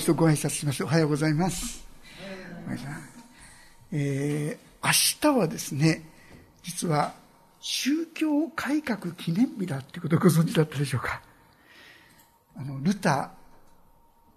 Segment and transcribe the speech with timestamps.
[0.00, 0.82] 一度ご挨拶します。
[0.82, 1.86] おはようございます。
[3.92, 6.08] えー、明日はですね、
[6.62, 7.12] 実は
[7.60, 11.20] 宗教改革記念日だっていうことをご存知だったでしょうか。
[12.56, 13.32] あの、ルタ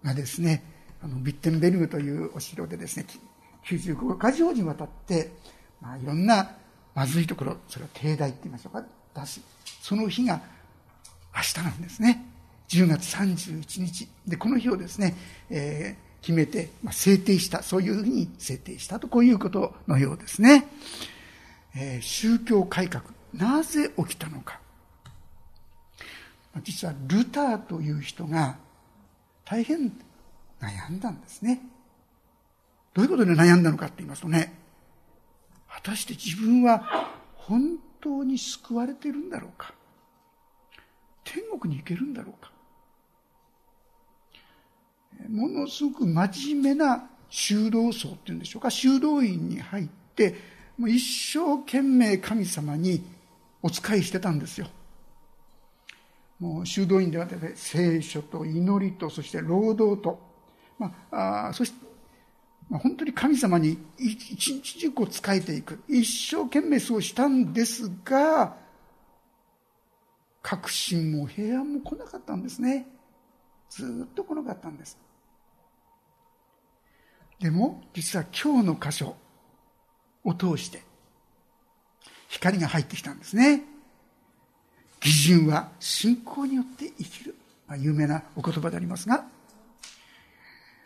[0.03, 0.65] ーがですね、
[1.01, 3.05] あの、ビッテンベルグというお城でですね、
[3.65, 5.31] 95か条にわたって、
[5.79, 6.57] まあ、いろんな
[6.93, 8.83] まずいところ、それを帝大って言いましょうか、
[9.15, 9.41] 出し、
[9.81, 10.41] その日が
[11.33, 12.32] 明日なんですね。
[12.69, 14.07] 10月31日。
[14.27, 15.15] で、この日をですね、
[15.49, 20.67] えー、決めて、まあ、制定した、そういうふうに制定したと、こういうことのようですね。
[21.75, 24.59] えー、宗教改革、なぜ起きたのか。
[26.63, 28.57] 実はルターという人が
[29.43, 29.91] 大変
[30.61, 31.61] 悩んだんですね。
[32.93, 34.53] どういうことで悩んだのかって言いますとね、
[35.67, 39.73] 果たして自分は本当に救われてるんだろうか
[41.23, 42.52] 天国に行けるんだろうか
[45.29, 50.35] ものすごく真面目な修道僧っていうんでしょうか、修道院に入って、
[50.77, 53.03] もう一生懸命神様に
[53.61, 54.67] お仕えしてたんですよ。
[56.39, 60.19] もう修道院では聖書と祈りと、そして労働と、
[60.77, 61.77] まあ、あそして、
[62.69, 65.81] まあ、本当に神様に一日中こう仕えていく。
[65.87, 68.55] 一生懸命そうしたんですが、
[70.41, 72.87] 確信も平安も来なかったんですね。
[73.75, 74.97] ずっと来なかったんです。
[77.39, 79.15] でも、実は今日の箇所
[80.23, 80.83] を通して、
[82.29, 83.63] 光が入ってきたんですね。
[85.01, 87.35] 義人は信仰によって生きる。
[87.67, 89.25] まあ、有名なお言葉でありますが、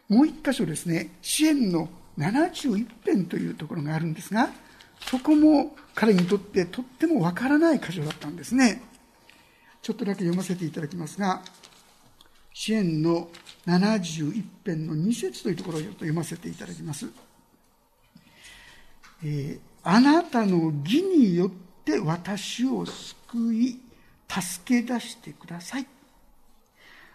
[0.07, 4.49] もう一箇所ですね、支援の71編というところがあるんですが、
[5.01, 8.81] そこも彼にとってとってもわからない箇所だったんですね。
[9.81, 11.41] ちょっとだけ読ませていただきますが、
[12.59, 13.29] 支援の
[13.67, 17.07] 71編の2節というところを読ませていただきます。
[19.23, 21.51] えー、あなたの義によっ
[21.85, 23.79] て私を救い、
[24.27, 25.85] 助け出してください。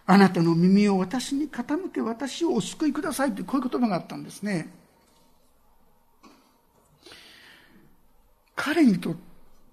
[0.07, 4.73] あなたの耳を私に傾け、私をお救いくださいというこういう言葉があったんですね。
[8.55, 9.17] 彼にとっ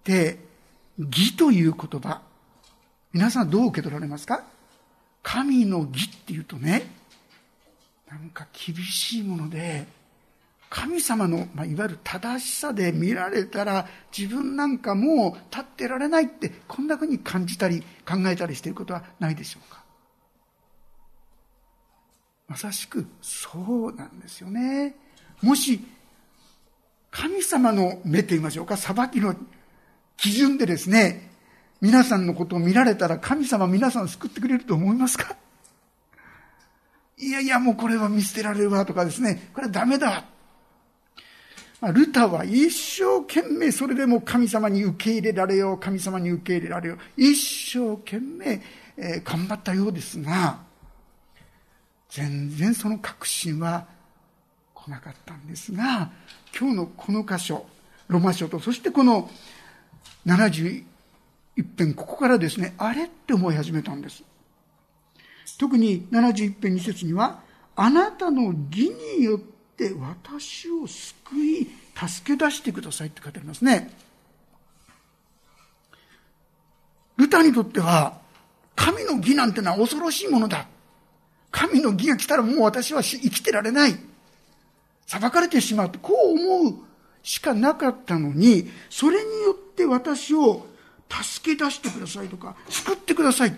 [0.03, 0.39] て
[0.97, 2.23] 義という言葉、
[3.13, 4.48] 皆さんどう受け取られますか？
[5.31, 6.87] 神の義っていうとね、
[8.09, 9.85] なんか厳しいもので、
[10.71, 19.83] 神様の、まあ、いわゆる正しさで見られたら自分なんかもう立ってられないってこんなふうに感じたり考えたりしていることはないでしょうか
[22.47, 24.95] まさしくそうなんですよね。
[25.43, 25.79] もし
[27.11, 29.35] 神様の目と言いましょうか、裁きの
[30.17, 31.28] 基準でですね、
[31.81, 35.35] 皆さんのことを見られたら神様皆さん救ってくれると思いますか？
[37.17, 40.23] いやいや、もうこれは見捨てられるわとかですね、これはダメだ。
[41.81, 48.61] ま、ルタは一生懸命それでも神様に受け入れられよう、神様に受け入れられよう、一生懸命、
[48.97, 50.59] えー、頑張ったようですが、
[52.09, 53.85] 全然その確信は
[54.73, 56.11] 来なかったんですが、
[56.57, 57.65] 今日のこの箇所、
[58.07, 59.29] ロマ書と、そしてこの
[60.25, 60.83] 71
[61.55, 64.23] いっぺんここからですね、あれって思い始めたんです。
[65.57, 67.41] 特に71編2節には、
[67.75, 69.39] あなたの義によっ
[69.75, 73.93] て私を救い、助け出してくださいって書いてありますね。
[77.17, 78.19] ルタにとっては、
[78.75, 80.67] 神の義なんてのは恐ろしいものだ。
[81.51, 83.99] 神の義が来たらもう私は生きてられない。
[85.05, 86.75] 裁かれてしまう、こう思う
[87.23, 90.65] しかなかったのに、それによって私を
[91.09, 93.55] 助け出してくださいとか、救ってください。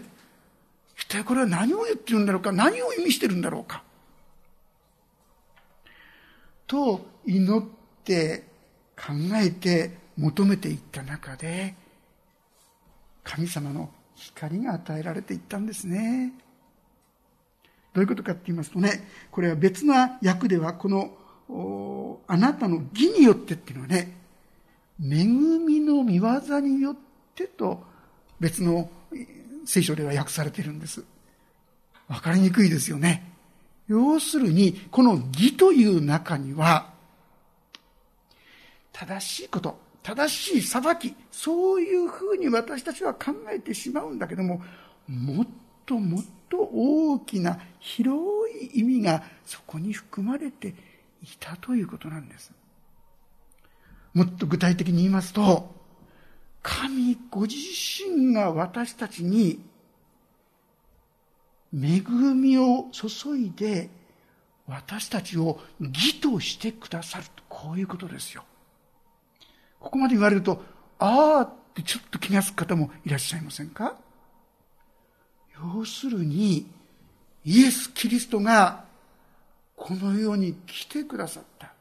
[0.96, 3.84] 一体これは何を言ってるんだろうか、何を意味してるんだろうか？
[6.68, 7.68] と祈っ
[8.04, 8.46] て
[8.96, 11.76] 考えて求めていった中で、
[13.24, 16.34] 神様の光が与えられていったんですね。
[17.94, 24.16] どういうことかって言いますとね、これは別な訳では、この、あなたの義によってっていうのはね、
[25.04, 27.84] 恵みの見業によってってと
[28.40, 28.90] 別の
[29.66, 31.04] 聖書では訳されているんです。
[32.08, 33.32] わかりにくいですよね。
[33.88, 36.94] 要するに、この義という中には、
[38.92, 44.62] 正しいこと、正しい裁き、そういうふうに私たちは考えてしまうんだけども、
[45.08, 45.48] もっ
[45.86, 48.20] ともっと大きな広
[48.74, 50.74] い意味がそこに含まれてい
[51.40, 52.52] たということなんです。
[54.14, 55.81] もっと具体的に言いますと、
[56.64, 59.60] 神ご自身が私たちに
[61.74, 62.02] 恵
[62.36, 63.90] みを注いで
[64.68, 68.44] 私たちを義としてくださると、こういうことですよ。
[69.80, 70.64] ここまで言われると、
[71.00, 73.96] ああってちょっと気がつく方もいらっしゃいませんか？
[75.76, 76.68] 要するに、
[77.44, 78.86] イエス・キリストが
[79.76, 81.74] この世に来てくださった。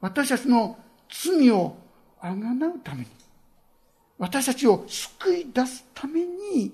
[0.00, 0.78] 私たちの
[1.10, 1.76] 罪を
[2.20, 3.06] あがなうために、
[4.22, 6.72] 私たちを救い出すために、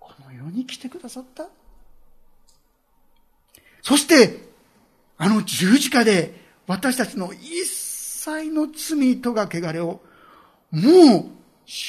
[0.00, 1.46] この世に来てくださった。
[3.80, 4.40] そして、
[5.18, 6.34] あの十字架で
[6.66, 10.00] 私たちの一切の罪とが汚れを
[10.72, 11.26] もう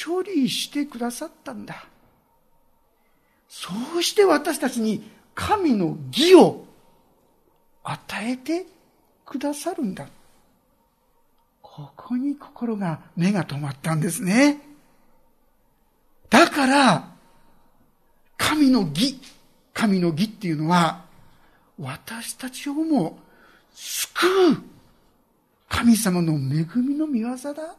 [0.06, 1.88] 処理してくださったんだ。
[3.50, 6.64] そうして私たちに神の義を
[7.84, 8.68] 与えて
[9.26, 10.08] くださるんだ。
[11.76, 14.62] ここに心が、目が止まったんですね。
[16.30, 17.12] だから、
[18.38, 19.20] 神の義、
[19.74, 21.04] 神の義っていうのは、
[21.78, 23.20] 私たちをも
[23.74, 24.58] 救う
[25.68, 27.76] 神様の恵みの御業だ。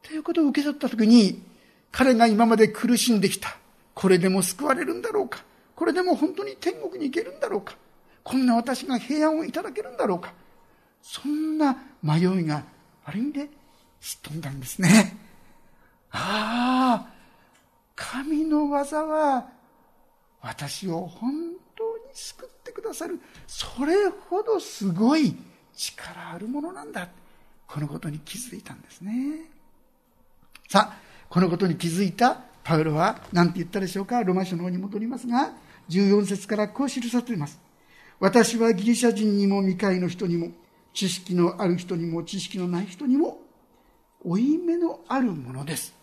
[0.00, 1.42] ということを受け取ったときに、
[1.90, 3.56] 彼が今まで苦しんできた。
[3.92, 5.42] これでも救われるんだろうか。
[5.74, 7.74] これでも本当に天国に行けるんだろうか。
[8.22, 10.32] こんな私が平安をいただけるんだろうか。
[11.02, 12.64] そんな迷いが
[13.04, 13.48] ある意味で
[14.00, 15.16] すっ飛んだんですね。
[16.12, 17.12] ああ、
[17.94, 19.46] 神の技は
[20.40, 21.32] 私を本
[21.76, 23.20] 当に救ってくださる。
[23.46, 25.36] それほどすごい
[25.76, 27.08] 力あるものなんだ。
[27.66, 29.12] このことに気づいたんですね。
[30.68, 30.98] さあ、
[31.28, 34.22] このことに気づいたパウロは何て言ったでしょうか？
[34.24, 35.52] ロマ書の方に戻りますが、
[35.88, 37.60] 14節からこう記されています。
[38.18, 40.48] 私はギリシャ人にも未開の人にも、
[40.92, 43.38] 知識のある人にも知識のない人にも、
[44.22, 45.94] 負い目のあるものです。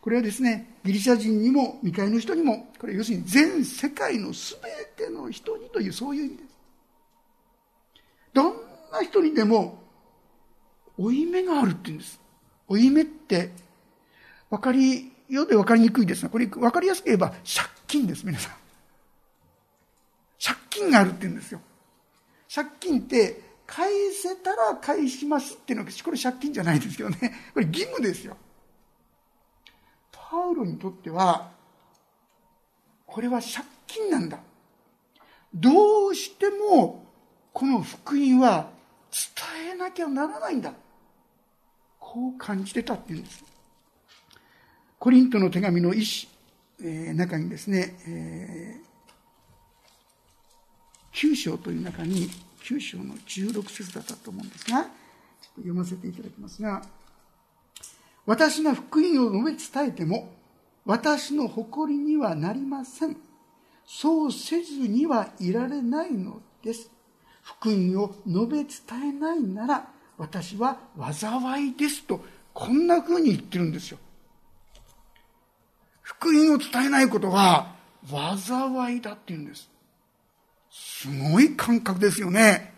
[0.00, 4.58] これはですね、ギリシャ人にも未開の人にも、これ要するに全世界の全
[4.96, 6.48] ての人にというそういう意味です。
[8.34, 8.54] どん
[8.92, 9.82] な人にでも、
[10.98, 12.20] 負い目があるって言うんです。
[12.68, 13.50] 負い目って、
[14.50, 18.52] わかり、ようでわかりにくいですが、これわかりやすく言えば借金です、皆さん。
[20.38, 21.62] 借金があるって言うんですよ。
[22.54, 27.18] 借金って返せたら返しますっていうのは、これ借金じゃないですけどね。
[27.52, 28.36] これ義務ですよ。
[30.12, 31.50] パウロにとっては、
[33.06, 34.38] これは借金なんだ。
[35.52, 37.04] どうしても、
[37.52, 38.70] この福音は
[39.10, 40.72] 伝えなきゃならないんだ。
[41.98, 43.44] こう感じてたっていうんです。
[45.00, 46.28] コリントの手紙の一、
[46.80, 48.93] えー、中にですね、えー、
[51.14, 52.28] 9章という中に、
[52.64, 54.90] 9章の16節だったと思うんですが、ちょっと
[55.56, 56.82] 読ませていただきますが、
[58.26, 60.32] 私が福音を述べ伝えても、
[60.84, 63.16] 私の誇りにはなりません。
[63.86, 66.90] そうせずにはいられないのです。
[67.42, 73.98] 福音を述べ伝えないなら、私は災いですと、こんな風に言ってるんですよ。
[76.02, 77.74] 福音を伝えないことは
[78.06, 79.73] 災いだって言うんです。
[80.76, 82.74] すごい感覚ですよね。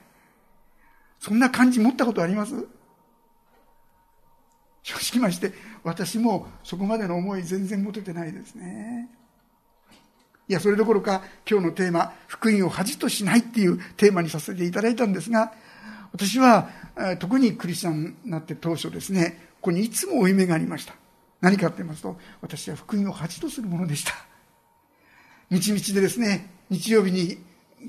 [1.18, 2.66] そんな感じ持ったことあります？
[4.82, 9.08] 正直まして、私もそこまでの思い全然持ててないですね。
[10.46, 15.54] いや、それどころか今日のテーマ、福音を恥としないっていうテーマにさせていただいたんですが、
[16.12, 16.68] 私は
[17.18, 20.94] 特にクリスチャンになって当初ですね、ここにいつも負い目がありました。
[21.40, 24.12] 何かって言いますと、私は福音を恥とするものでした。
[25.50, 27.38] 道々でですね、日曜日に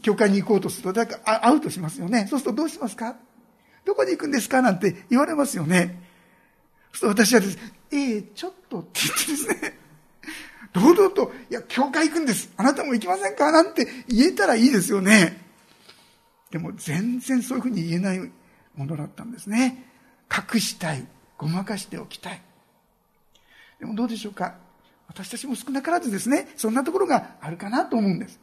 [0.02, 2.28] 教会に行こうとすると、だから会うとしますよね。
[2.30, 3.16] そうするとどうしますか？
[3.86, 4.62] どこに行くんですか？
[4.62, 6.04] なんて言われますよね。
[6.94, 9.80] そうすると私はですね、ええちょっとって言ってですね、
[10.74, 12.52] 堂々と、いや、教会行くんです。
[12.58, 13.52] あなたも行きませんか？
[13.52, 15.46] なんて言えたらいいですよね。
[16.52, 18.20] でも全然そういうふうに言えない
[18.76, 19.86] ものだったんですね。
[20.32, 21.06] 隠したい。
[21.38, 22.42] ごまかしておきたい。
[23.80, 24.56] でもどうでしょうか？
[25.08, 28.40] 私たちも少なからずですね、そんなところがあるかなと思うんです。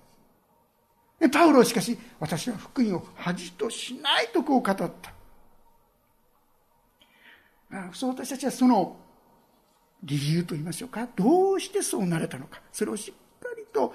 [1.33, 4.93] パウロしかし、私は福音を恥としないとこう語った。
[7.93, 8.97] そう私たちはその
[10.03, 13.95] 理由と言いましょうか、どうしてそうなれたのか、それをしっかりと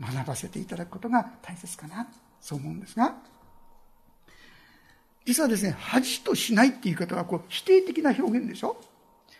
[0.00, 2.08] 学ばせていただくことが大切かな、
[2.40, 3.14] そう思うんですが、
[5.26, 8.80] 実はですね、恥としないっていう言い方はこう否定的な表現でしょ。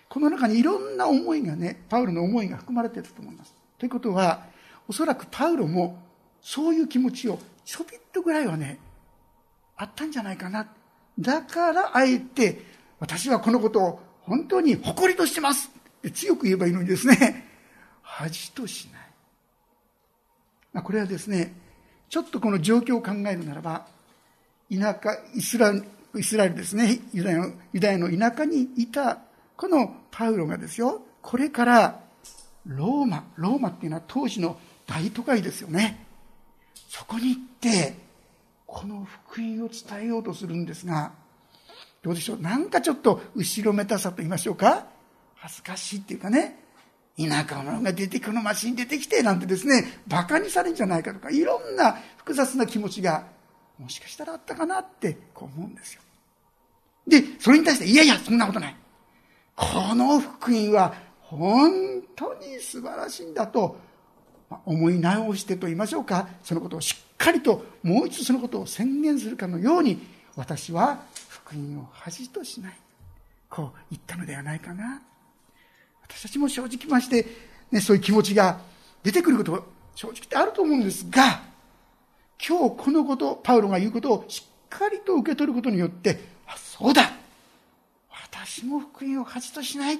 [0.08, 3.54] この中にいろんな思いがね、パウロの思いが含まれていると思います。
[3.78, 4.46] ということは、
[4.86, 6.02] おそらくパウロも
[6.48, 8.78] そういう気持ちをちょびっとぐらいはね、
[9.76, 10.66] あったんじゃないかな。
[11.18, 12.62] だからあえて、
[12.98, 17.46] 私はこのことを本当に誇りとしてますって強く言えばいいのにですね、
[18.00, 19.02] 恥としない。
[20.72, 21.52] まあ、これはですね、
[22.08, 23.86] ちょっとこの状況を考えるならば、
[24.74, 25.74] 田舎、イスラ
[26.16, 29.18] イスラエルですね、ユダヤのユダヤの田舎にいた、
[29.54, 32.00] このパウロがですよ、これから
[32.64, 36.07] ローマ、ローマっていうのは当時の大都会ですよね。
[36.88, 37.94] そこに行って、
[38.66, 41.12] この福音を伝えようとするんですが、
[42.02, 42.40] どうでしょう？
[42.40, 44.86] なんかちょっと後ろめたさと言いましょうか？
[45.36, 46.58] 恥ずかしいっていうかね、
[47.18, 53.26] 田舎者が出てこの街に出てきてなんてですね、馬鹿にされるんじゃないかとか、いろんな複雑な気持ちが、
[53.78, 56.02] もしかしたらあったかなってこう思うんですよ。
[57.06, 58.76] で、それに対して、いやいや、そんなことない。
[59.56, 63.76] この福音は本当に素晴らしいんだと、
[64.64, 69.98] 思い直してと言いましょうか、そのことをしっかりともう一度そのことを宣言するかのように、
[70.36, 72.78] 私は福音を恥としない。
[73.50, 75.02] こう言ったのではないかな。
[76.02, 77.26] 私たちも正直まして、
[77.70, 78.60] ね、そういう気持ちが
[79.02, 81.42] 出てくること正直ってあると思うんですが、
[82.46, 87.10] 今日このこと、パウロが言うことをしっかりと受け取ることによって、あ、そうだ
[88.30, 89.98] 私も福音を恥としない。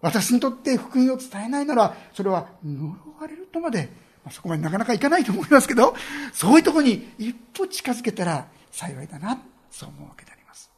[0.00, 3.88] 私にとって福音を伝えないなら、それは呪われるとまで、
[4.24, 5.94] まあ、そこまでなかなかいかないと思いますけど、
[6.32, 9.40] そういうところに一歩近づけたら幸いだな、
[9.70, 10.70] そう思うわけであります。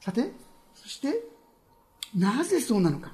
[0.00, 0.32] さて、
[0.74, 1.22] そして、
[2.14, 3.12] なぜそうなのか。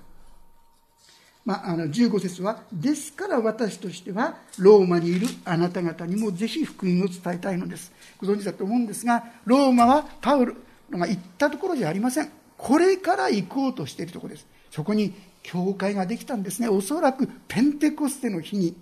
[1.45, 7.93] まあ、あの15節は、ですから私としては、ローマにいるあなた方にもぜひ福音を伝えたいのです。
[8.19, 10.55] ご存知だと思うんですが、ローマはパウロ
[10.91, 12.31] が行ったところじゃありません。
[12.57, 14.47] これから行こうとしているところです。
[14.75, 15.14] そこに
[15.45, 16.69] 教会ができたんですね。
[16.69, 18.76] おそらくペンテコステの日に、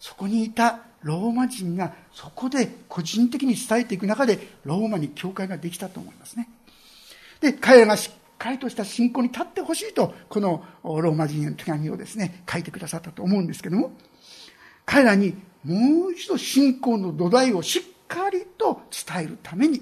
[0.00, 6.48] そこにいたローマ人がそこで個人的に伝えていく中で、ローマに教会ができたと思いますね。
[7.40, 13.92] で、彼らがしっかりとした信仰に立ってほしいと、このローマ人への手紙をですね、書いてくださったと思うんですけども、
[14.84, 19.80] 彼らにもう一度信仰の土台をしっかりと伝えるために、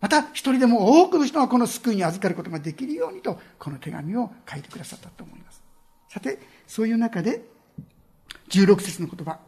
[0.00, 5.62] また一人でも多くの人がこの救いに預かることができるようにと、この手紙を書いてくださったと思います。
[6.08, 7.42] さて、そういう中で、
[8.48, 9.38] 16節の言葉。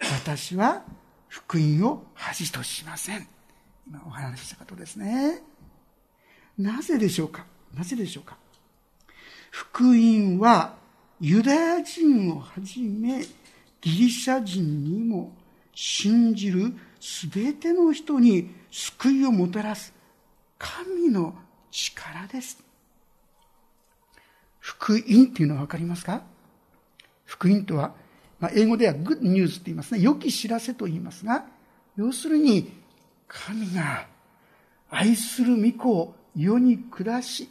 [0.00, 0.82] 私は
[1.28, 3.28] 福音を恥としません。
[3.86, 5.42] 今お話ししたことですね。
[6.58, 7.46] なぜでしょうか？
[7.74, 8.36] なぜでしょうか？
[9.50, 10.74] 福音は
[11.20, 13.22] ユダヤ人をはじめ
[13.80, 15.32] ギリシャ人にも
[15.74, 19.92] 信じるすべての人に救いをもたらす
[20.56, 21.34] 神の
[21.72, 22.62] 力です。
[24.60, 26.22] 福音っていうのはわかりますか？
[27.24, 27.92] 福音とは、
[28.38, 30.00] まあ、英語ではグッドニュースって言いますね。
[30.00, 31.44] 良き知らせと言いますが、
[31.96, 32.70] 要するに、
[33.26, 34.06] 神が
[34.88, 37.48] 愛する御子を世に下し、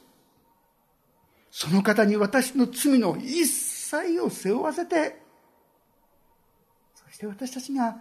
[1.50, 5.20] その方に私の罪の一切を背負わせて、
[6.96, 7.98] そして私たちが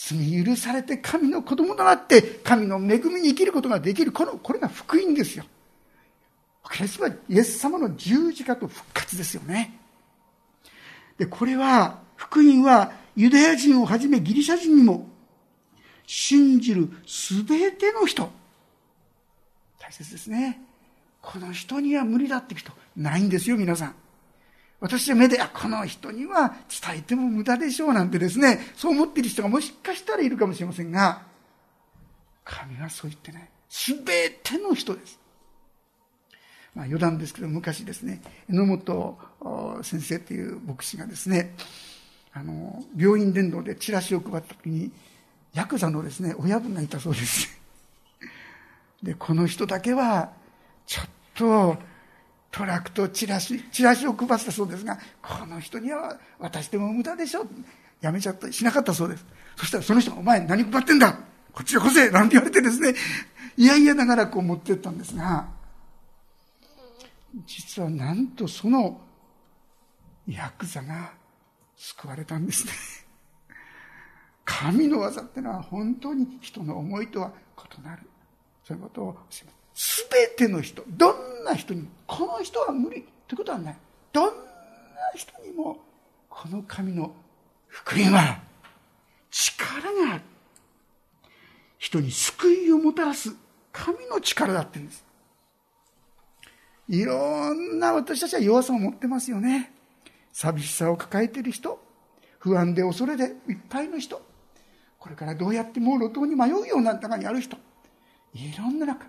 [0.00, 4.12] 罪許されて神の子供となって神の恵みに生きることができる。
[4.12, 5.44] この、これが福音ですよ。
[6.70, 9.76] キリストはイエス様の十字架と復活ですよね。
[11.16, 15.08] で、これは、福音はユダヤ人をはじめギリシャ人にも
[16.06, 18.30] 信じるすべての人。
[19.80, 20.60] 大切ですね。
[21.20, 23.94] この人には無理だって人、ないんですよ、皆さん。
[24.80, 31.22] 私は目で、あ、この人には伝えても無駄でしょうなんてですね、そう思っている人がもしかしたらいるかもしれませんが、
[32.44, 33.48] 神はそう言ってない。
[33.68, 35.18] すべての人です。
[36.74, 39.18] まあ余談ですけど、昔ですね、榎本
[39.82, 41.54] 先生っていう牧師がですね、
[42.32, 44.92] あの、病院伝道でチラシを配った時に、
[45.54, 47.58] ヤクザのですね、親分がいたそうです。
[49.02, 50.30] で、この人だけは、
[50.86, 51.76] ちょっと、
[52.50, 57.46] トラックトチラシ、チラシを配ったそうですが、この人には渡しても無駄でしょ。
[58.00, 59.26] やめちゃった、しなかったそうです。
[59.56, 61.18] そしたらその人が、お前何配ってんだ？
[61.52, 62.94] こっちへ来せなんて言われてですね、
[63.56, 65.48] いやいやながらこう持ってったんですが、
[67.46, 69.00] 実はなんとその
[70.26, 71.12] ヤクザが
[71.76, 72.72] 救われたんですね。
[74.44, 77.32] 神の技ってのは本当に人の思いとは
[77.78, 78.02] 異なる。
[78.64, 79.57] そういうことを教えます。
[79.80, 83.76] すべての人、どんな人にも、この人は無理ということはない。
[84.12, 84.32] どんな
[85.14, 85.74] 人にも、
[86.28, 87.14] ここの神の
[87.68, 88.40] 福音は
[89.30, 90.22] 力がある。
[91.78, 93.32] 人に救いをもたらす
[93.70, 95.04] 神の力だって言うんです。
[96.88, 99.72] いろんな私たちは弱さを持ってますよね。
[100.32, 101.80] 寂しさを抱えている人、
[102.40, 104.20] 不安で恐れでいっぱいの人、
[104.98, 107.56] これからどうやってもう路頭に迷うような中にある人、
[108.34, 109.06] いろんな中、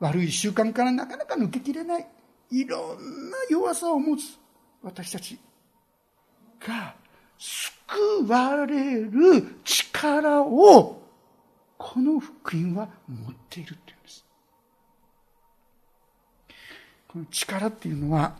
[0.00, 2.06] 悪い習慣からなかなか抜けきれない、
[2.50, 4.38] いろんな弱さを持つ
[4.82, 5.38] 私たち
[6.60, 6.94] が
[7.38, 11.02] 救われる力を
[11.76, 14.24] この福音は持っているっていうんです。
[17.08, 18.36] この力っていうのは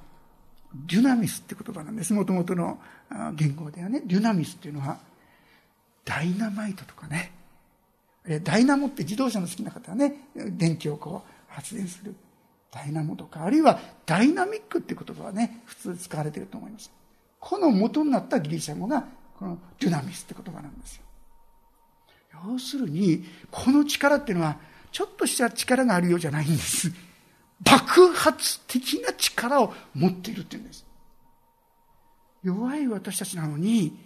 [0.86, 2.12] デュナミスって言葉なんです。
[2.12, 2.78] もともとの
[3.34, 4.98] 言語ではね、デュナミスっていうのは
[6.04, 7.32] ダイナマイトとかね、
[8.42, 12.14] ダイナモって自動車の好きな方はね、電気をこう発電する
[12.70, 16.92] ダイナモとか、あるいはダイナミックっていう言葉はね、普通使われてると思います。
[17.40, 19.04] この元になったギリシャ語が、
[19.38, 21.02] このデュナミスって言葉なんですよ。
[22.46, 24.58] 要するに、この力っていうのは、
[24.92, 26.92] ちょっとした力があるようじゃないんです。
[27.60, 30.86] 爆発的な力を持っているっていうんです。
[32.44, 33.98] 弱い私たちなのに、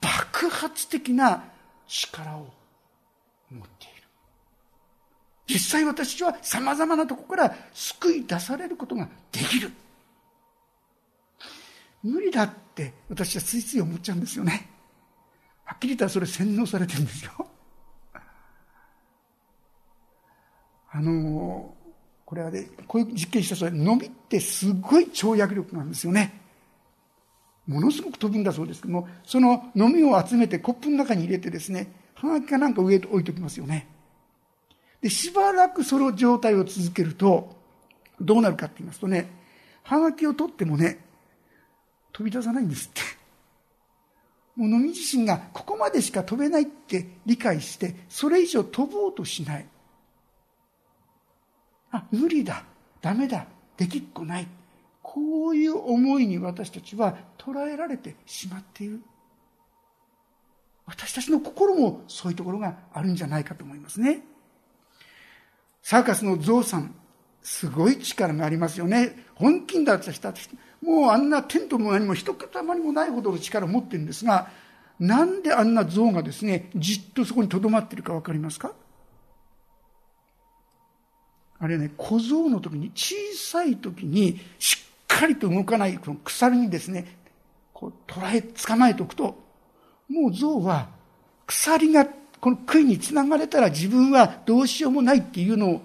[0.00, 1.42] 爆発的な
[1.88, 2.46] 力を
[3.50, 3.91] 持っている。
[5.48, 9.70] 実際私たちは様々なとこから救い出されることができる。
[12.02, 14.68] 無理だって私はついつい思っちゃうんですよね。
[15.64, 17.32] はっきり言ったらそれ洗脳されてるんですよ。
[20.94, 21.74] あの、
[22.26, 26.40] これはね、こういう実験した人は、伸びってすごい跳躍力なんですよね。
[27.66, 33.86] ものすごく飛ぶんだそうですけども、その飲みを集めてコップの中に入れてですね、はがきかなんか上と置いときますよね。
[35.02, 37.54] で、しばらくその状態を続けると、
[38.20, 39.30] どうなるかって言いますとね、
[39.82, 41.04] はがきを取ってもね、
[42.12, 43.00] 飛び出さないんですって。
[44.54, 49.66] もう飲み自身がここまでしか飛べないって理解して、それ以上飛ぼうとしない。
[51.90, 52.64] あ、無理だ、
[53.00, 54.46] ダメだ、できっこない。
[55.02, 59.02] こういう思いに私たちは捉えられてしまっている。
[60.86, 64.22] 私たちの心もそういうところがあるんじゃないかと思いますね。
[65.82, 66.94] サーカスのゾウさん、
[67.42, 69.26] すごい力がありますよね。
[69.34, 70.32] 本気にだった人
[70.80, 74.48] もうあんなテントも何も一塊もないほどの力を持ってるんですが、
[74.98, 78.72] なんであんな像がですね、じっとそこに留まってるかわかりますか？
[81.58, 87.16] あれね、小僧の時に、小さい時に、しっかりと動かないこの鎖にですね、
[87.72, 89.40] こう捉え、捕まえておくと、
[90.08, 90.88] もう象は、
[91.46, 92.04] 鎖が
[92.42, 95.82] この杭につながれたら自分はどうしようもないっていうのを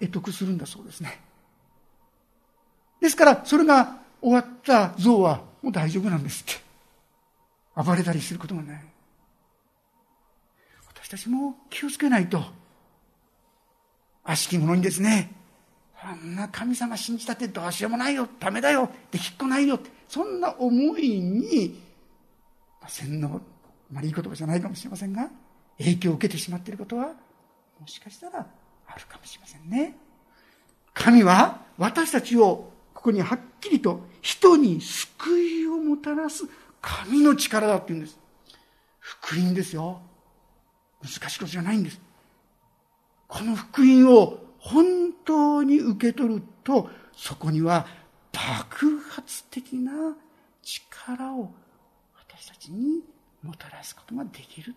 [0.00, 1.20] 得得するんだそうですね。
[3.00, 6.60] ですから、それが終わった象はもう大丈夫なんですって。
[7.76, 8.84] 暴れたりすることがない。
[10.88, 12.42] 私たちも気をつけないと。
[14.24, 15.30] 悪しき者にですね、
[16.02, 21.80] あんな神様信じたってどうしようもないよ、ダメだよ、できっこないよ、そんな思いに、
[22.88, 23.40] 洗脳、あ
[23.92, 25.30] まりいい言葉じゃないかもしれませんが、
[25.78, 27.12] 影響を受けてしまっていることは、
[27.80, 28.46] もしかしたら
[28.86, 29.96] あるかもしれませんね。
[30.94, 36.44] 神は私たちをここにはっきりと人に救いをもたらす
[36.80, 38.18] 神の力だって言うんです。
[38.98, 40.00] 福音ですよ。
[41.02, 42.00] 難しいことじゃないんです。
[43.28, 47.86] この福音を本当に受け取ると、そこには
[48.32, 50.16] 爆発的な
[50.62, 51.52] 力を
[52.16, 53.02] 私たちに
[53.42, 54.74] もたらすことができる。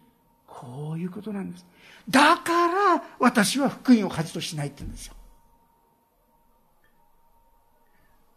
[0.50, 1.66] こういうことなんです。
[2.10, 5.14] だから私は福音を恥としないって言うんですよ。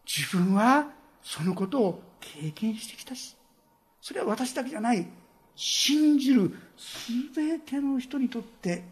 [0.06, 0.88] 自分は
[1.22, 3.36] そのことを経験してきたし、
[4.00, 5.06] それは私だけじゃない、
[5.54, 8.82] 信じるすべての人にとって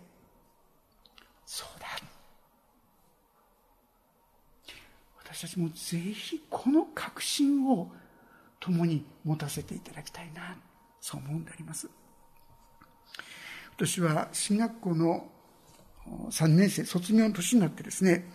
[1.45, 1.87] そうだ
[5.23, 7.91] 私たちもぜひこの確信を
[8.59, 10.57] 共に持たせていただきたいな
[11.01, 11.89] そう思うんであります
[13.81, 15.25] 私は進学校の
[16.31, 18.27] 3年生卒業の年になってですね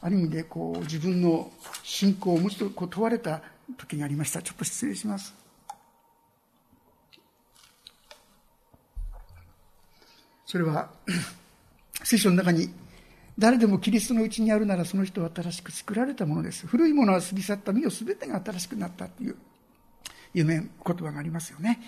[0.00, 1.50] ある意味でこう自分の
[1.82, 3.42] 信仰をもう一度こう問われた
[3.76, 4.40] 時がありました。
[4.40, 5.34] ちょっと失礼します。
[10.46, 10.90] それは
[12.04, 12.70] 聖書の中に
[13.36, 16.68] 誰でもキリストのうちにあるならその人は新しく作られたものです。
[16.68, 19.34] 古いものは過ぎ去った身を全てが新しくなったという
[20.34, 21.80] 有名言葉がありますよね。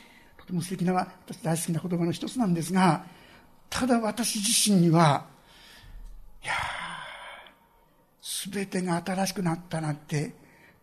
[0.51, 3.05] とても素敵な私大好きな言葉の一つなんですが
[3.69, 5.27] ただ私自身には
[6.43, 6.53] いや
[8.45, 10.35] 全てが新しくなったなんて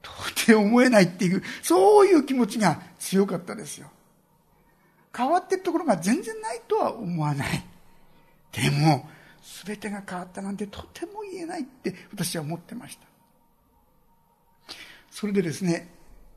[0.03, 3.89] 到底思えないっていう、そういう気持ちが強かったですよ。
[5.15, 7.63] 変わってるところが全然ないとは思わない。
[8.53, 9.09] でも、
[9.65, 13.07] 全てが変わったなんてとても言えないって私は思ってました。
[15.09, 15.89] それでですね、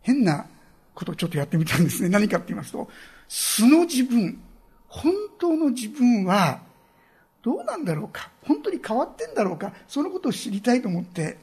[0.03, 0.47] 変な
[0.95, 2.09] ことをちょっとやってみたんですね。
[2.09, 2.89] 何かって言いますと、
[3.33, 4.43] 素の自分、
[4.89, 6.63] 本当の自分は
[7.43, 8.29] どうなんだろうか？
[8.43, 9.73] 本当に変わってんだろうか？
[9.87, 11.39] そのことを知りたいと思って、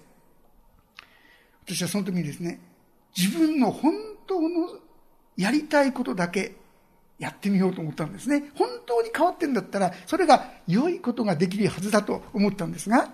[1.65, 2.59] 私はその時にですね、
[3.17, 3.93] 自分の本
[4.27, 4.67] 当の
[5.37, 6.57] やりたいことだけ
[7.19, 8.51] やってみようと思ったんですね。
[8.55, 13.13] 本当に変わってんだったら、それが良いことができるはずだと思ったんですが、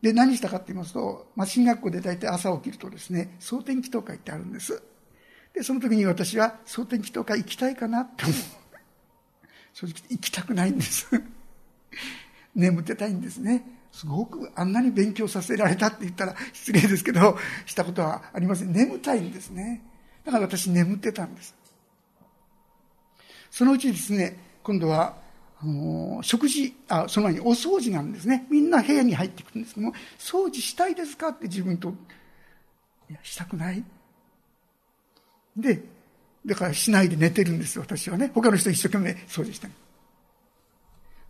[0.00, 4.80] で、何したかって言いますと、まあ、進学校で大体朝起きるとですね、蒼天祈祷会ってあるんです。
[5.54, 8.36] で、その時に私は蒼天祈祷会行きたいかなって思う。
[9.72, 11.08] 正直行きたくないんです。
[12.54, 13.64] 眠ってたいんですね。
[13.92, 18.72] すごくあんなに勉強させられたって言ったら失礼ですけど、したことはありません。
[18.72, 19.82] 眠たいんですね。
[20.24, 21.54] だから私眠ってたんです。
[23.50, 25.16] そのうちですね、今度は
[25.60, 31.94] あの食事あその前にお掃除なんですねみんな部屋に入ってくるんですけども掃除したいですかって自分と
[33.08, 33.84] いやしたくない
[35.56, 35.82] で
[36.44, 38.30] だからしないで寝てるんです私はね。
[38.34, 39.68] 他の人一生懸命掃除して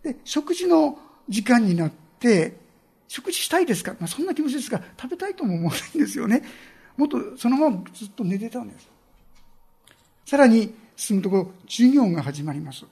[0.03, 0.97] で食事の
[1.29, 2.57] 時間になって
[3.07, 6.43] 食事したいですか、まあ、そんな気持ちですが食べたいとも思わないんですよね。
[6.97, 8.89] もっとそのままずっと寝てたんです。
[10.25, 12.85] さらに進むところ授業が始まります。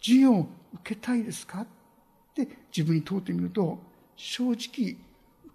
[0.00, 1.62] 授業を受けたいですか？
[1.62, 1.66] っ
[2.34, 3.78] て自分に問うてみると、
[4.16, 4.96] 正直受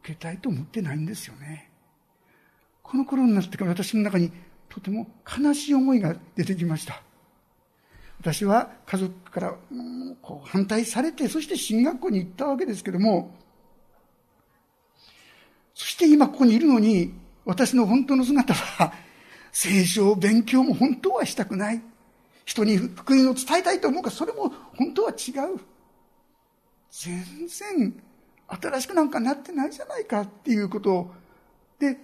[0.04, 1.70] けたいと思ってないんですよね。
[2.82, 4.32] この頃になってから私の中に
[4.78, 7.02] とても悲しい思いが出てきました。
[8.20, 9.56] 私は家族から
[10.22, 13.36] こう反対されて、そして進学校に行ったわけですけども、
[15.74, 17.12] そして今ここにいるのに、
[17.44, 18.94] 私の本当の姿は、
[19.52, 21.82] 聖書を勉強も本当はしたくない。
[22.46, 25.60] 人に福音を伝えたいと思うか、それも本当は違う。
[26.92, 28.04] 全然
[28.48, 31.12] 新しくなんかなってないじゃないかっていうこと
[31.80, 31.98] で、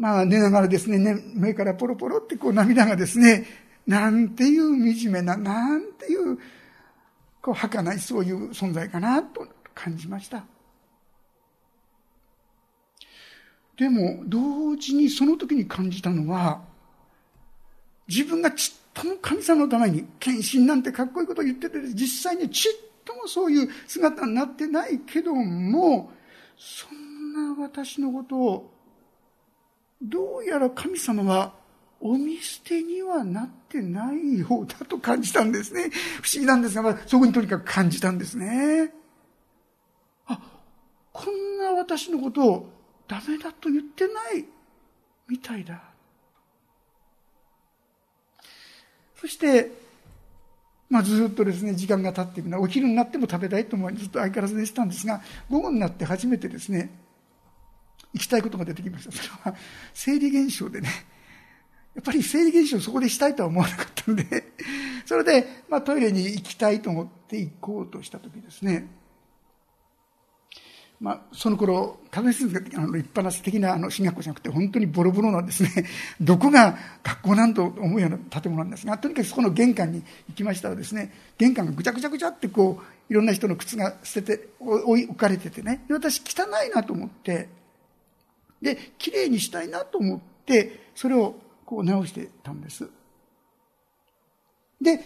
[0.00, 3.44] まあ寝ながらですね、目からポロポロってこう涙がですね、
[3.86, 6.38] なんていう惨めな、なんていう、
[7.42, 10.42] こう儚いそういう存在かなと感じました。
[13.76, 16.62] でも、同時にその時に感じたのは、
[18.08, 22.72] 自分がちっとも神様のために献身なんてかっこいいことを言ってて実際にちっ
[23.04, 26.10] ともそういう姿になってないけども
[26.58, 28.79] そんな私のことを
[30.02, 31.52] どうやら神様は
[32.00, 35.90] お見捨てにはなってないようだと感じたんですね。
[36.22, 38.92] 不思議なんですが、まあ、そこにとにかく感じたんですね。
[40.26, 40.40] あ、
[41.12, 42.72] こんな私のことを
[43.06, 44.46] ダメだと言ってない
[45.28, 45.82] みたいだ。
[49.20, 49.70] そして、
[50.88, 56.90] まあ、ずっとですね、時間が経っていくのは、お昼になっても食べたいと思い、ずっと相変わらずでしたんですが、午後になって初めてですね、
[58.12, 59.12] 行きたいことが出てきました。
[59.12, 59.54] それは、
[59.94, 60.88] 生理現象でね、
[61.94, 64.52] やっぱり生理現象そこでしたいとは思わなかったんで、
[65.06, 68.86] それで、まあ、トイレに行きたいと思って行こうとした時ですね、
[71.00, 75.70] まあ、その頃、亀先生があの立派な素敵なあの進学校じゃなくて、本当にボロボロなんですね。
[76.20, 87.48] どこが学校なんと思うような建物なんですが、とにかくそこの玄関に行きましたらですね、玄関がぐちゃぐちゃぐちゃってこう、いろんな人の靴が捨てて、置かれててね、私汚いなと思って、
[88.60, 92.88] で、綺麗にしたいなと思って、それをこう直してたんです。
[94.80, 95.04] で、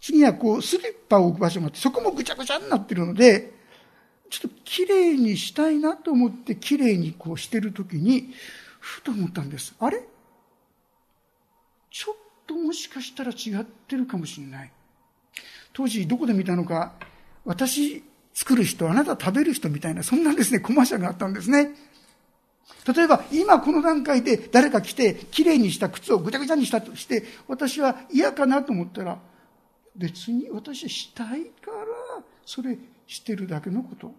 [0.00, 3.52] 次はこう、スリッパを置く場所があって、そこもぐちゃぐちゃになってるので、
[4.30, 8.32] ちょっときれいにしたいなと思ってきれいにこうしてるときに、
[8.80, 9.74] ふと思ったんです。
[9.78, 10.02] あれ？
[11.90, 14.72] ちょっともしかしたら違ってるかもしれない。
[15.74, 16.94] 当時どこで見たのか、
[17.44, 18.02] 私
[18.34, 21.70] 作る人、あなた食べる人みたいな、そんなですね、コマーシャルがあったんですね。
[22.94, 29.18] 例えば、今この段階で誰か来て、きれいにした靴をぐちゃぐちゃにしたとして、私は嫌かなと思ったら、
[29.94, 34.12] 別に私はしたいから、それしてるだけのこと。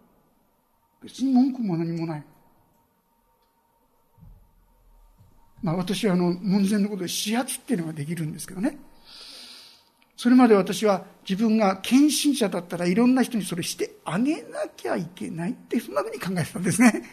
[1.01, 2.23] 別に文句も何もない。
[5.61, 8.77] まあ私はあの門前のことで指圧っていうのができるんですけどね。
[10.15, 17.03] それまで私は自分が献身者だったらいろんな人にそれしてあげなきゃいけないってそんなふうに考えてたんですね。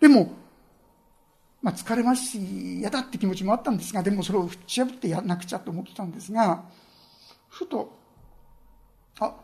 [0.00, 0.32] でも、
[1.60, 6.64] まあ疲れますし嫌だって気持ちもあったんですが、でもそれを打ち破ってやらなくちゃと思ってたんですが、
[7.48, 7.98] ふと、
[9.18, 9.34] あ、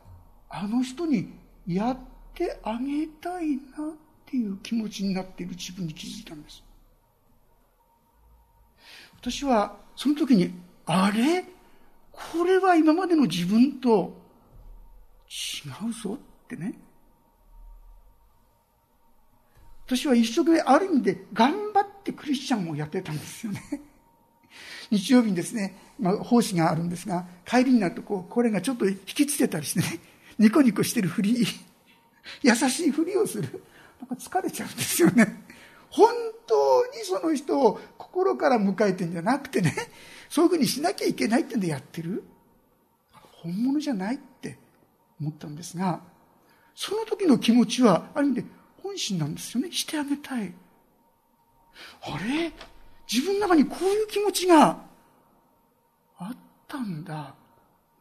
[0.49, 1.33] あの人に
[1.67, 1.99] やっ
[2.35, 6.63] てあげたいなっていう気持ちになっている自分に気づいたんです。
[9.21, 10.55] 私はその時に、
[10.87, 11.45] あれ？
[12.13, 14.23] これは今までの自分と
[15.29, 16.75] 違うぞってね。
[19.87, 23.63] 私は一生懸命ある意味で頑張ってクリスチャンをやってたんですよね。
[24.91, 30.01] 日曜日にですね、まあ、奉仕があるんですが、帰りになるとこう、これがちょっと引きつけたりしてね、
[30.39, 31.47] ニコニコしてるふり、
[32.43, 33.63] 優しいふりをする。
[34.01, 35.45] なんか疲れちゃうんですよね。
[35.91, 36.13] 本
[36.47, 39.75] 当にその人を心から迎えてんじゃなくてね、
[40.29, 42.25] そういうふうにしなきゃいけないってんでやってる。
[43.13, 44.59] 本物じゃないって
[45.21, 46.03] 思ったんですが、
[46.75, 48.45] その時の気持ちは、ある意味で
[48.85, 49.73] 本心なんですよね。
[49.73, 50.53] してあげたい。
[52.03, 52.53] あれ？
[53.11, 54.79] 自分の中にこういう気持ちが
[56.19, 56.37] あっ
[56.69, 57.35] たんだ。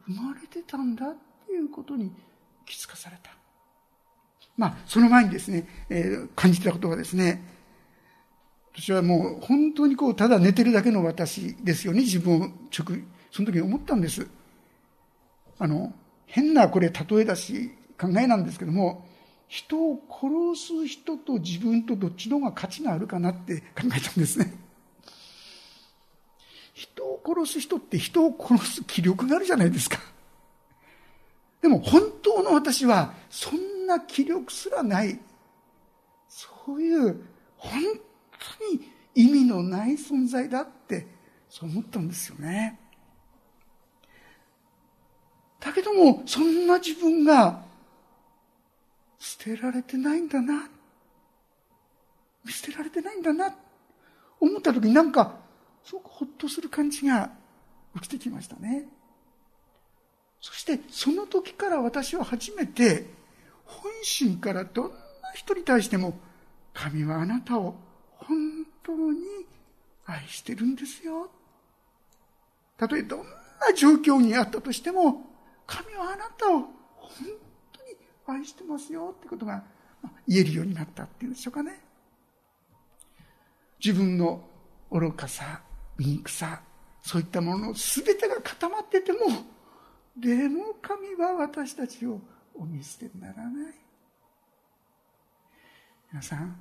[0.06, 1.16] 生まれてたんだっ
[1.46, 2.12] ていうことに
[2.66, 3.30] 気づかされた。
[4.56, 7.42] まあ、その前にですね、えー、感じたことはですね、
[8.76, 12.44] 私はもう本当にこう、ただ寝てるだけの私ですよね、自分を
[12.76, 12.98] 直、
[13.30, 14.26] その時に思ったんです。
[15.58, 15.92] あの、
[16.26, 19.06] 変なこれ例えだし、考えなんですけども、
[19.48, 24.52] 人を殺す人と自分とどっちの方が価値があるかなって考えたんですね。
[26.72, 29.98] 人を殺す人って人を殺す気力があるじゃないですか。
[31.62, 35.18] でも本当の私はそんな気力すらない、
[36.28, 37.24] そういう
[37.56, 37.80] 本
[38.58, 41.06] 当に意味のない存在だって
[41.48, 42.80] そう思ったんですよね。
[45.60, 47.62] だけども、そんな自分が
[49.18, 50.68] 捨てられてないんだな。
[52.44, 53.54] 見捨てられてないんだな。
[54.40, 55.36] 思った時になんか、
[55.84, 57.30] すごくほっとする感じが
[57.94, 58.86] 起きてきましたね。
[60.40, 63.06] そしてその時から私は初めて
[63.64, 64.96] 本心からどんな
[65.34, 66.18] 人に対しても
[66.74, 67.74] 神はあなたを
[68.16, 68.36] 本
[68.82, 69.20] 当に
[70.04, 71.30] 愛してるんですよ。
[72.76, 75.22] たとえどんな状況にあったとしても
[75.66, 76.60] 神はあなたを
[76.96, 77.26] 本
[78.26, 79.62] 愛してますよってことが
[80.26, 81.80] 言えるようになったっていうんでしょうかね。
[83.84, 84.42] 自分の
[84.90, 85.60] 愚かさ、
[85.98, 86.62] 醜さ、
[87.02, 89.18] そういったものの全てが固まってても、
[90.16, 92.20] でも神は私たちを
[92.54, 93.74] お見捨てにならない。
[96.10, 96.56] 皆さん、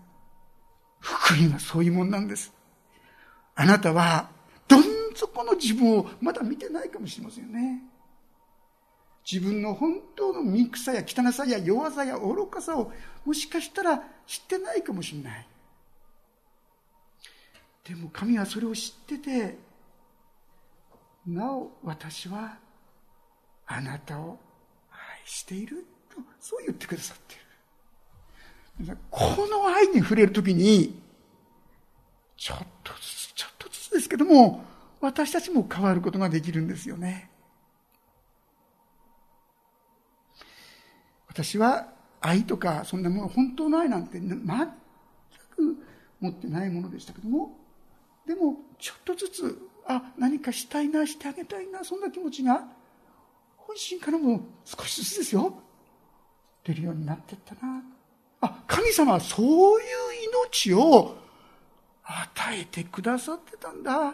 [0.99, 2.51] 福音はそういうもんなんです。
[3.55, 4.29] あなたは、
[4.67, 4.83] どん
[5.15, 7.83] 底の自分をまだ見てないかもしれませんよね。
[9.29, 10.01] 自分の本
[10.33, 12.91] の醜さや汚さや弱さや愚かさを
[13.25, 15.47] もしかしたら知ってないかもしれない。
[17.83, 19.57] でも神はそれを知ってて、
[21.27, 22.57] なお私は
[23.65, 24.39] あなたを
[24.91, 27.35] 愛していると、そう言ってくださって
[28.85, 28.97] る。
[29.09, 31.01] この愛に触れるときに、
[32.37, 34.63] ちょっとずつ、ちょっとずつですけども、
[35.01, 37.29] 私たちも変わることができるんですよね。
[41.33, 41.87] 私は
[42.21, 45.77] 愛とかそんなもの本当の愛なんて全く
[46.19, 47.57] 持ってないものでしたけども
[48.27, 52.63] でもちょっとずつあ何かしたいなしてあげたいなそんな気持ちが
[53.57, 55.53] 本心からも少しずつですよ。
[56.63, 57.81] 出るようになってったな。
[58.41, 59.87] あ神様はそういう
[60.29, 61.17] 命を
[62.03, 64.13] 与えてくださってたんだ。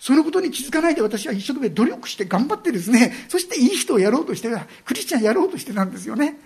[0.00, 4.48] そのことに気づかないで私は一生懸命努力して頑張ってですね、 そしていい人をやろうとして、
[4.86, 6.40] クリスチャンやろうとしてたんですよね。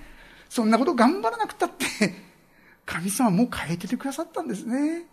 [0.48, 1.86] そんなこと頑張らなくたって、
[2.84, 5.06] 神様もう変えててくださったんですね。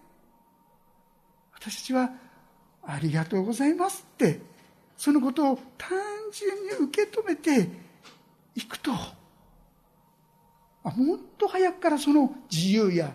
[1.54, 2.12] 私たちは、
[2.82, 4.40] ありがとうございますって、
[4.98, 5.92] そのことを単
[6.32, 7.70] 純に受け止めて
[8.56, 8.92] いくと、
[10.84, 13.14] もっと早くからその自由や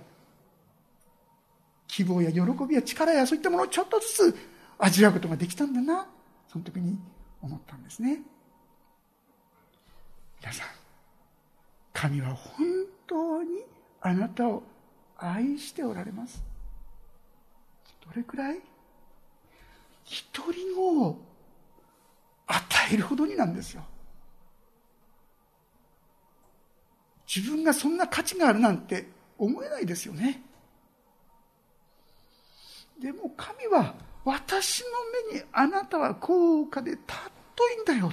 [1.89, 6.07] 希望や喜びや力やそういったものをちょっとずつ味わうことができたんだな、
[6.49, 6.99] その時に
[7.41, 8.21] 思ったんですね。
[10.41, 10.69] 皆さん、
[11.93, 12.67] 神は本
[13.07, 13.63] 当に
[14.01, 14.63] あなたを
[15.17, 16.43] 愛しておられます。
[18.05, 18.61] どれくらい？
[20.05, 21.19] 一人を
[22.47, 23.83] 与えるほどになんですよ。
[27.27, 30.43] 自分がそんな価値があるなんて思えないですよね。
[33.01, 33.95] でも神は
[34.27, 34.89] 私の
[35.31, 36.99] 目にあなたは高価で尊
[37.79, 38.13] いんだよ。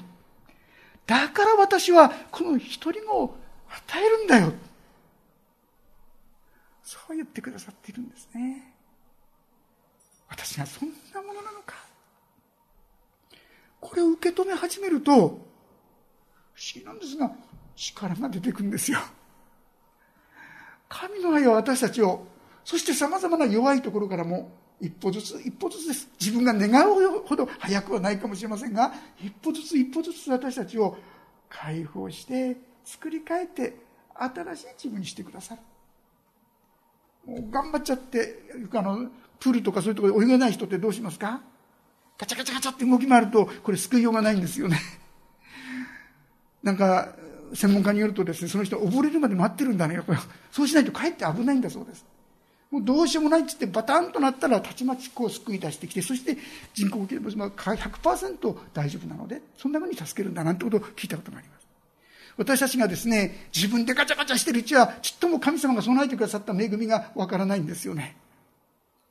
[1.08, 3.36] だから私はこの一人を
[3.67, 4.54] 与えるんだよ。
[6.84, 8.76] そう言ってくださっているんですね。
[10.30, 11.73] 私がそんなものなのか。
[13.80, 15.39] これを受け止め始めると、不思
[16.76, 17.32] 議なんですが、
[17.76, 18.99] 力が出てくるんですよ。
[20.88, 22.28] 神の愛は私たちを、
[22.63, 26.09] そして様々な弱いところからも一歩ずつ一歩ずつです。
[26.19, 30.97] 自分が願うほど早くはないかもしれませんが、一歩ずつ一歩ずつ私たちを
[31.49, 33.77] 解放して作り変えて
[34.15, 35.62] 新しい自分にしてくださる。
[37.25, 39.09] もう頑張っちゃって、あの、
[39.39, 41.41] プールとかそういうところで泳げない人ってどうしますか？
[42.17, 44.77] ガチャガチャガチャって動き回ると、これ救いようがないんですよね。
[46.62, 47.15] なんか、
[47.53, 50.01] 専門家によるとですね、その人溺れるまで待ってるんだね。
[50.51, 52.05] そうしないとかえって危ないんだそうです。
[52.73, 56.38] もうどうしようもないって言ってバタンとなったらたちまちこう救い出してきて、そして
[56.73, 61.67] 人工呼吸器100%大丈夫なので、そんな風に助けるんだなんてことを聞いたことがあります。
[62.36, 68.17] 私たちがですね、自分でガチャガチャしてるうちは、ちっとも神様が備えてくださった恵みがわからないんですよね。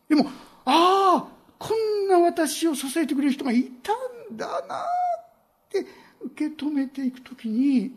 [0.09, 0.29] でも、
[0.65, 3.93] ああ、こんな私を支えてくれる人がいた
[4.33, 4.87] んだなっ
[5.71, 5.87] て
[6.21, 7.93] 受け止めていくときに、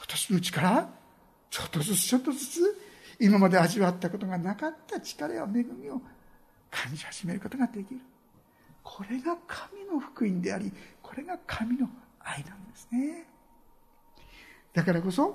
[0.00, 0.88] 私のうちから
[1.50, 2.87] ちょっとずつちょっとずつ
[3.20, 6.00] 今まで味わったことがなかった力や恵みを
[6.70, 8.00] 感じ始めることができる。
[8.82, 11.88] これが神の福音であり、これが神の
[12.20, 13.26] 愛なんですね。
[14.72, 15.34] だからこそ、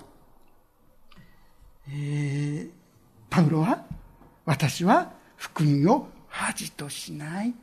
[1.90, 2.70] えー、
[3.30, 3.86] パウロは、
[4.46, 7.54] 私は福音を恥としない。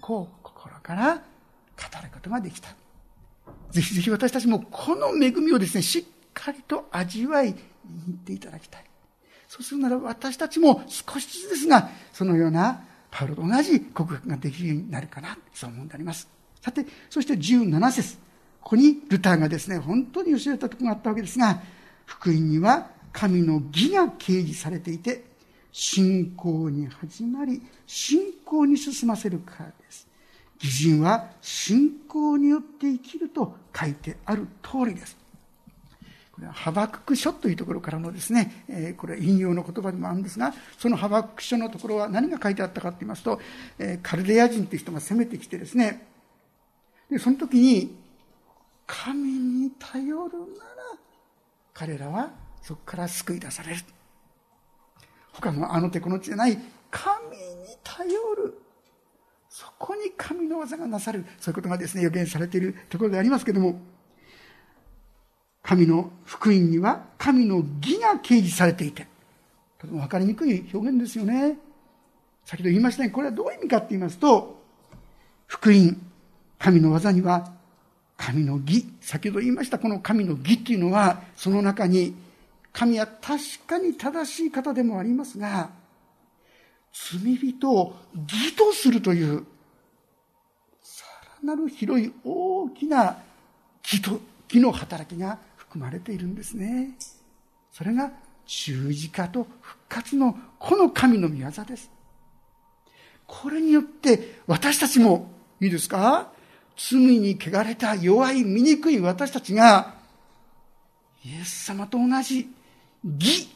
[0.00, 1.20] こう心から語
[2.02, 2.68] ることができた。
[3.70, 8.84] ぜひぜひ私たちもこの恵みをですね、しっかりと味わい、握っていただきたい。
[9.48, 16.28] そうするなら私たちも少しずつですが、そのようなパウロと同じ告白ができるようになるかな、そう思うんであります。
[16.60, 18.16] さて、そして17節
[18.60, 21.62] ここにルターがですね、本当に教えたところがあったわけですが、
[22.06, 25.24] 福音には神の義が掲示されていて、
[25.70, 30.08] 信仰に始まり、信仰に進ませるからです。
[30.62, 35.16] 義人は信仰によって生きると書いてある通りです。
[36.34, 43.40] これはハバクク書というところからのですね、えこれは引用の言葉でもあるんですが、そのハバクク書のところは何が書いてあったかと言いますと、
[43.78, 46.08] えカルデア人という人が攻めてきてですね、
[47.08, 47.96] で、その時に、
[48.84, 50.28] 神に頼るなら、
[51.72, 53.82] 彼らはそこから救い出される。
[55.32, 56.58] 他のあの手この地でない、
[56.90, 57.44] 神に
[57.84, 58.58] 頼る。
[59.48, 61.24] そこに神の技がなさる。
[61.38, 63.80] そういうことがですね、予言されているところでありますけども、
[65.64, 69.08] 神の福音には神の義が掲示されていて、
[69.78, 71.58] とても分かりにくい表現ですよね。
[72.44, 74.62] 先ほど言いましたね、これはどういう意味かって言いますと、
[75.46, 75.96] 福音、
[76.58, 77.50] 神の技には
[78.18, 82.14] 神の義、先ほど言いましたこの神の義っていうのは、その中に
[82.72, 85.70] 神は確かに正しい方でもありますが、
[86.92, 87.96] 罪人を
[88.28, 89.44] 義とするという、
[90.82, 91.06] さ
[91.42, 93.16] らなる広い大きな
[93.82, 95.38] 義と、義の働きが
[95.74, 96.90] 含まれているんですね。
[97.72, 98.12] それが
[98.46, 101.90] 十字架と復活のこの神の御業です。
[103.26, 106.30] これによって私たちも、いいですか？
[106.76, 109.94] 罪に汚れた弱い醜い私たちが、
[111.24, 112.48] イエス様と同じ
[113.18, 113.48] 義。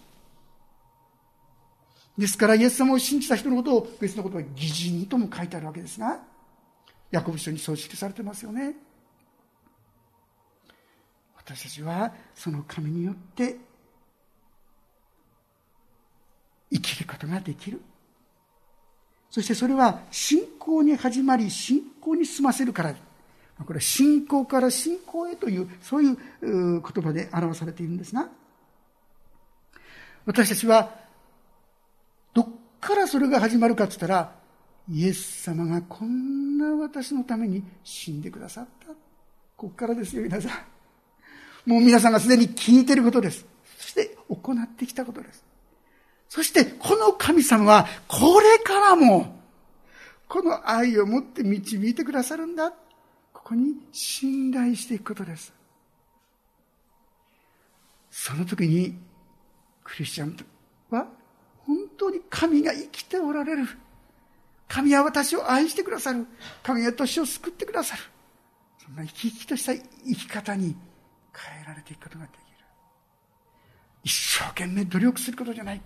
[2.16, 6.20] ですから、イエス様を信じた人のことを別のことは義人とも書いてあるわけですが、
[7.12, 8.74] ヤコブ書にそう記されてますよね。
[11.48, 13.56] 私たちはその神によって
[16.70, 17.80] 生きることができる。
[19.30, 22.94] そしてそれは信仰に始まり信仰に進ませるから
[23.64, 28.28] これは信仰から信仰へというそういう言葉で表されているんですが
[30.24, 30.94] 私たちは
[32.32, 32.48] どっ
[32.80, 34.32] からそれが始まるかって言ったら
[34.90, 38.88] イエス様がこんな私のために死んでくださった。
[38.88, 38.94] こ
[39.56, 40.77] こからですよ、皆さん。
[41.68, 43.44] もう皆さんがすでに聞いていることです。
[43.76, 45.44] そして行ってきたことです。
[46.30, 49.38] そしてこの神様はこれからも
[50.28, 52.70] この愛を持って導いてくださるんだ。
[53.34, 55.52] ここに信頼していくことです。
[58.10, 58.98] その時に
[59.84, 60.34] クリスチャン
[60.88, 61.06] は
[61.66, 63.68] 本当に神が生きておられる。
[64.68, 66.26] 神は私を愛してくださる。
[66.62, 68.02] 神は私を救ってくださる。
[68.82, 70.74] そんな生き生きとした生き方に
[71.38, 72.42] 変えられていくことができる。
[74.04, 75.76] 一生懸命努力することじゃない。
[75.76, 75.80] い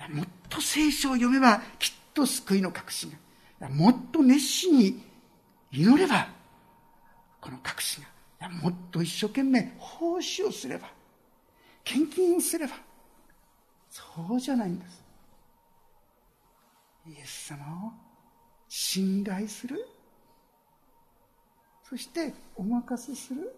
[0.00, 3.12] やもっと聖書を読めばきっと救いの確信
[3.60, 3.68] が。
[3.68, 5.02] もっと熱心に
[5.72, 6.28] 祈れば、
[7.40, 8.48] この確信が。
[8.48, 10.88] いやもっと一生懸命奉仕をすれば、
[11.82, 12.74] 献金をすれば、
[13.90, 15.04] そうじゃないんです。
[17.06, 17.92] イエス様を
[18.68, 19.84] 信頼する。
[21.88, 23.56] そしてお任せする。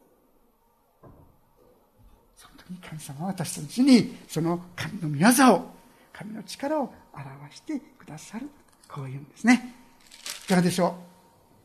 [2.86, 5.74] 神様は私たちにその神の御業を、
[6.12, 8.48] 神の力を表してくださる。
[8.88, 9.74] こういうんですね。
[10.44, 10.92] いかがでしょう？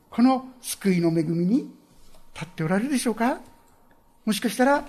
[0.10, 1.70] この救いの恵みに
[2.34, 3.40] 立っておられるでしょうか？
[4.26, 4.84] もしかしたら、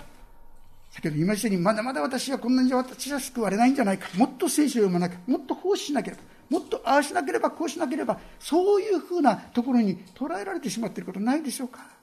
[0.91, 4.07] 先ほど言いましたように、まだまだ私はこんなに私は救われないんじゃないか。
[4.15, 11.96] もっと聖書を読まなきゃ、もっとこうしなければ、もっとああしなければ、こうしなければ、そういうふうなところに捉えられてしまっていることないでしょうか？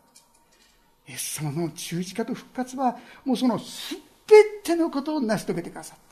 [1.09, 3.95] イエス様の十字架と復活は、もうそのす
[4.27, 6.05] べてのことを成し遂げてくださった。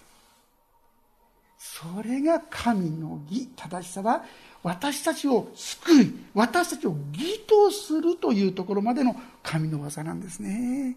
[1.59, 4.25] それが神の義、正しさは、
[4.63, 10.97] 私たちを救い、私たちを義とするというところまでの神の技なんですね。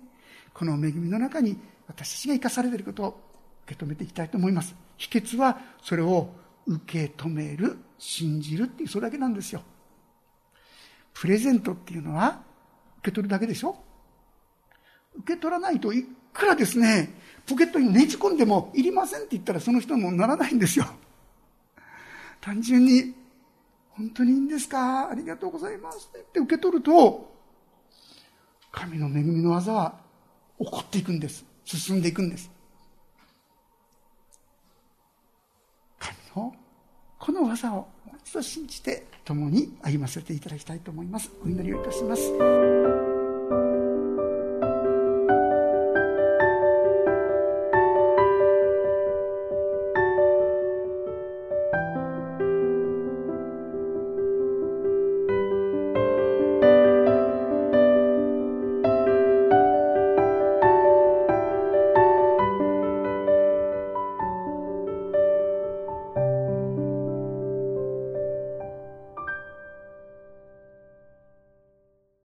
[0.54, 3.22] この恵みの中に私たちが生かされていることを
[3.66, 4.76] 受け止めていきたいと思います。
[4.98, 6.30] 秘訣はそれを
[6.68, 9.62] 受け止める、信じるっていうそれだけなんですよ。
[11.14, 12.42] プレゼントっていうのは
[13.00, 13.78] 受け取るだけでしょ？
[15.20, 17.14] 受け取らないといくらですね、
[17.48, 20.86] ポケットにねじ込んでもいりませんって言ったらその人もならないんですよ。
[22.42, 23.14] 単純に、
[23.92, 25.10] 本当にいいんですか？
[25.10, 27.34] ありがとうございますって言って受け取ると、
[28.72, 29.96] 神の恵みの技は
[30.60, 31.46] 起こっていくんです。
[31.64, 32.52] 進んでいくんです。
[35.98, 36.54] 神の
[37.18, 41.32] この技をもう一度信じて共に歩ませていただきたいと思います。
[41.44, 42.95] お祈りをいたします。